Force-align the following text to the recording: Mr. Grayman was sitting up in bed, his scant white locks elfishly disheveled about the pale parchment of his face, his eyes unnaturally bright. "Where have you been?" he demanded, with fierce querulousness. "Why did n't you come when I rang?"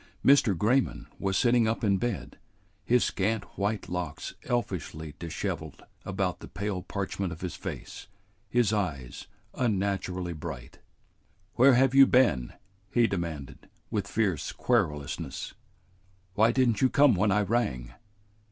Mr. 0.25 0.57
Grayman 0.57 1.05
was 1.19 1.37
sitting 1.37 1.67
up 1.67 1.83
in 1.83 1.97
bed, 1.99 2.39
his 2.83 3.03
scant 3.03 3.43
white 3.55 3.87
locks 3.87 4.33
elfishly 4.45 5.13
disheveled 5.19 5.83
about 6.03 6.39
the 6.39 6.47
pale 6.47 6.81
parchment 6.81 7.31
of 7.31 7.41
his 7.41 7.53
face, 7.53 8.07
his 8.49 8.73
eyes 8.73 9.27
unnaturally 9.53 10.33
bright. 10.33 10.79
"Where 11.53 11.75
have 11.75 11.93
you 11.93 12.07
been?" 12.07 12.53
he 12.91 13.05
demanded, 13.05 13.69
with 13.91 14.07
fierce 14.07 14.51
querulousness. 14.51 15.53
"Why 16.33 16.51
did 16.51 16.69
n't 16.69 16.81
you 16.81 16.89
come 16.89 17.13
when 17.13 17.31
I 17.31 17.41
rang?" 17.43 17.93